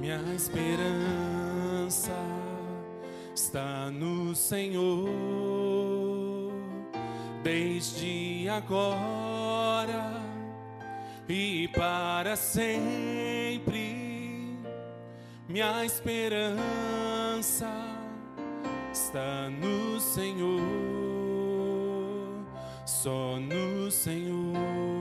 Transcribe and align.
Minha 0.00 0.18
esperança 0.34 2.16
está 3.34 3.90
no 3.90 4.34
Senhor, 4.34 5.10
desde 7.42 8.48
agora 8.48 10.22
e 11.28 11.68
para 11.68 12.34
sempre. 12.34 13.98
Minha 15.46 15.84
esperança 15.84 17.70
está 18.90 19.50
no 19.50 20.00
Senhor, 20.00 20.62
só 22.86 23.38
no 23.38 23.90
Senhor. 23.90 24.99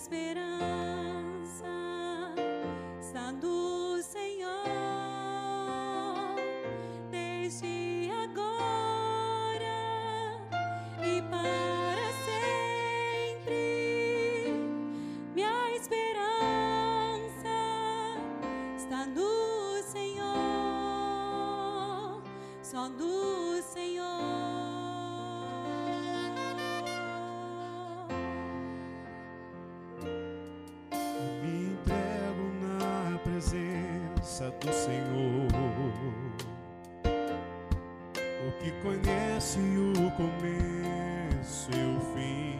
esperança 0.00 1.66
está 2.98 3.32
do 3.32 4.00
Senhor 4.02 4.48
desde 7.10 8.10
agora 8.24 9.68
e 11.04 11.20
para 11.30 12.12
sempre. 12.24 13.52
Minha 15.34 15.76
esperança 15.76 17.58
está 18.78 19.04
no 19.04 19.82
Senhor, 19.82 20.32
só 22.62 22.88
no 22.88 23.60
Senhor. 23.62 24.69
presença 34.40 34.50
do 34.60 34.72
Senhor. 34.72 35.48
O 38.46 38.52
que 38.62 38.70
conhece 38.82 39.58
o 39.58 40.10
começo 40.12 41.70
e 41.72 41.96
o 41.96 42.00
fim. 42.14 42.56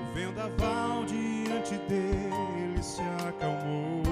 O 0.00 0.14
vendaval 0.14 1.04
diante 1.04 1.76
dele 1.88 2.82
se 2.82 3.02
acalmou. 3.28 4.02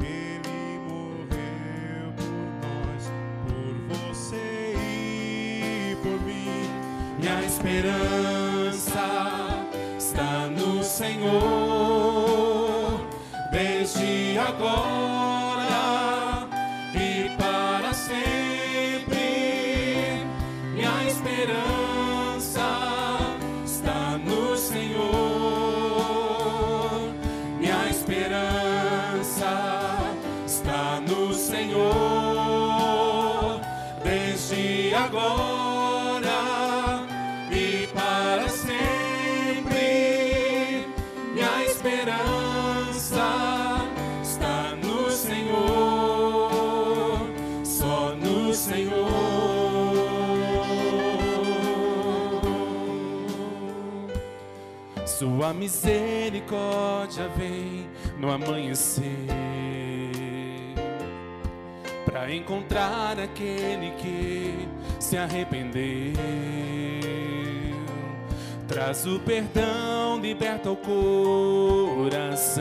Ele 0.00 0.78
morreu 0.88 2.12
por 2.16 2.36
nós, 2.62 3.02
por 3.46 3.74
você 3.96 4.74
e 4.76 5.96
por 6.02 6.20
mim. 6.22 6.70
Minha 7.18 7.42
esperança 7.42 9.04
está 9.98 10.46
no 10.48 10.82
Senhor 10.84 11.69
desde 13.60 14.38
agora 14.38 15.68
e 16.94 17.28
para 17.36 17.92
sempre. 17.92 19.18
Minha 20.74 21.04
esperança 21.06 22.68
está 23.64 24.18
no 24.24 24.56
Senhor. 24.56 25.10
Minha 27.58 27.90
esperança 27.90 29.52
está 30.46 31.00
no 31.06 31.34
Senhor 31.34 32.00
desde 34.02 34.94
agora. 34.94 35.69
Sua 55.20 55.52
misericórdia 55.52 57.28
vem 57.36 57.86
no 58.18 58.30
amanhecer 58.30 59.04
para 62.06 62.34
encontrar 62.34 63.20
aquele 63.20 63.90
que 63.98 64.66
se 64.98 65.18
arrependeu. 65.18 66.14
Traz 68.66 69.06
o 69.06 69.20
perdão, 69.20 70.18
liberta 70.20 70.70
o 70.70 70.76
coração. 72.06 72.60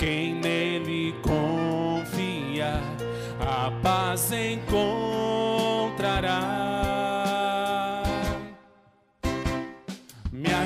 Quem 0.00 0.34
nele 0.36 1.14
confia, 1.22 2.80
a 3.38 3.70
paz 3.82 4.32
encontrará. 4.32 4.80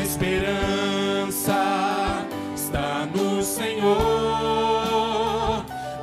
esperança 0.05 1.53
está 2.55 3.09
no 3.13 3.43
Senhor, 3.43 3.97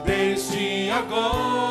desde 0.03 0.89
agora 0.91 1.70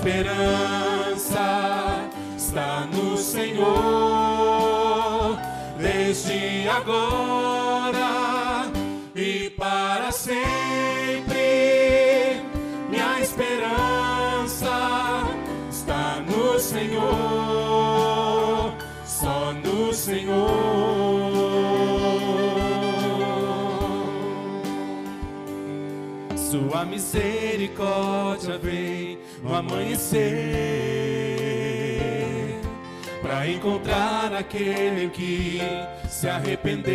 esperança 0.00 2.08
está 2.34 2.86
no 2.86 3.18
Senhor, 3.18 3.68
desde 5.76 6.66
agora 6.70 8.70
para 9.58 10.10
sempre. 10.10 10.40
Minha 12.88 13.20
esperança 13.20 14.70
está 15.70 16.22
no 16.26 16.58
Senhor, 16.58 17.12
só 19.04 19.52
no 19.52 19.92
Senhor. 19.92 20.89
Sua 26.70 26.84
misericórdia 26.84 28.56
vem 28.56 29.18
no 29.42 29.52
amanhecer 29.52 30.20
para 33.20 33.48
encontrar 33.48 34.32
aquele 34.32 35.08
que 35.08 35.60
se 36.08 36.28
arrependeu 36.28 36.86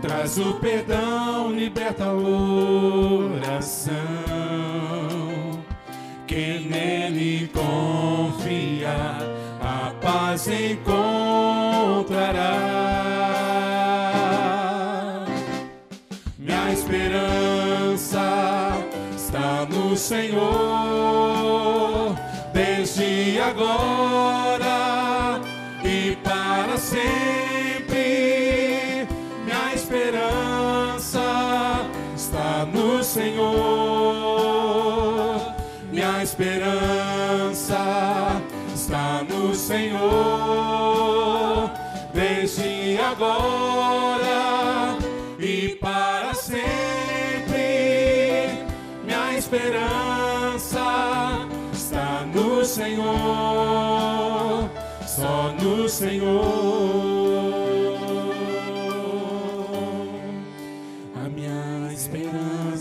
Traz 0.00 0.38
o 0.38 0.54
perdão, 0.54 1.52
liberta 1.52 2.10
o 2.14 3.28
coração. 3.42 3.92
Quem 6.26 6.66
nele 6.66 7.50
confia, 7.52 9.18
a 9.60 9.92
paz 10.00 10.48
encontrará. 10.48 11.15
Senhor, 20.06 20.44
desde 22.52 23.40
agora 23.40 25.40
e 25.82 26.16
para 26.22 26.78
sempre 26.78 27.26
Senhor, 33.16 35.40
minha 35.90 36.22
esperança 36.22 37.78
está 38.74 39.24
no 39.26 39.54
Senhor, 39.54 40.02
desde 42.12 42.98
agora 43.00 44.98
e 45.38 45.78
para 45.80 46.34
sempre. 46.34 46.95
Minha 49.36 49.44
esperança 49.44 50.80
está 51.70 52.24
no 52.34 52.64
Senhor, 52.64 53.04
só 55.06 55.52
no 55.60 55.86
Senhor. 55.86 57.36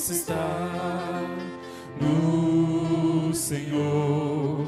está 0.07 1.27
no 1.99 3.33
Senhor. 3.33 4.65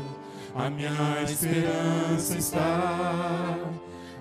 A 0.55 0.69
minha 0.69 1.23
esperança 1.23 2.37
está 2.37 3.55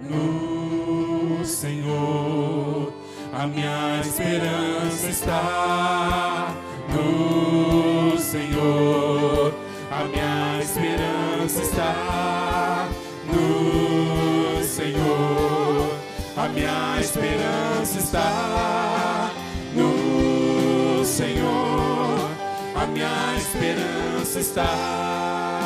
no 0.02 1.44
Senhor. 1.44 2.92
A 3.32 3.44
minha 3.48 4.00
esperança 4.02 5.08
está 5.08 6.65
no 6.96 8.18
Senhor. 8.18 9.54
A 9.90 10.04
minha 10.04 10.60
esperança 10.60 11.62
está 11.62 12.88
no 13.26 14.64
Senhor. 14.64 15.90
A 16.36 16.48
minha 16.48 17.00
esperança 17.00 17.98
está 17.98 19.30
no 19.74 21.04
Senhor. 21.04 22.30
A 22.74 22.86
minha 22.86 23.36
esperança 23.36 24.40
está 24.40 25.65